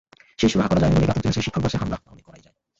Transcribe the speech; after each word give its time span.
সেই 0.39 0.49
সুরাহা 0.51 0.69
করা 0.69 0.81
যায়নি 0.81 0.95
বলেই 0.95 1.09
ঘাতক 1.09 1.23
জেনেছে 1.23 1.41
শিক্ষকবাসে 1.41 1.77
হামলা 1.77 1.97
তাহলে 1.97 2.21
করাই 2.23 2.41
যায়। 2.41 2.55